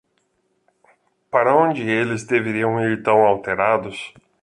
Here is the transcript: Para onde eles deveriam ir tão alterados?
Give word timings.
Para 1.29 1.53
onde 1.55 1.83
eles 1.87 2.23
deveriam 2.25 2.81
ir 2.81 3.03
tão 3.03 3.23
alterados? 3.23 4.11